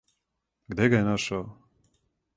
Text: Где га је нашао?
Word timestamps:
Где 0.73 0.89
га 0.93 1.01
је 1.03 1.09
нашао? 1.11 1.45